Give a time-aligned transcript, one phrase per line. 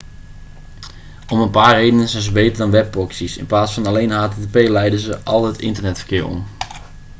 [1.29, 4.99] om een paar redenen zijn ze beter dan webproxy's in plaats van alleen http leiden
[4.99, 6.45] ze al het internetverkeer om